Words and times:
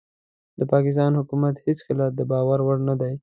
د 0.59 0.61
پاکستان 0.71 1.11
حکومت 1.19 1.55
هيڅکله 1.65 2.05
دباور 2.17 2.59
وړ 2.63 2.77
نه 2.89 2.95
دي 3.01 3.13